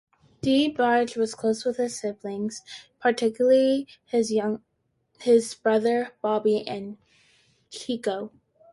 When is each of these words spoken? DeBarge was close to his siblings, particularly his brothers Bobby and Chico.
DeBarge 0.41 1.15
was 1.15 1.35
close 1.35 1.61
to 1.61 1.73
his 1.73 1.99
siblings, 1.99 2.63
particularly 2.99 3.87
his 4.07 5.53
brothers 5.53 6.07
Bobby 6.23 6.67
and 6.67 6.97
Chico. 7.69 8.31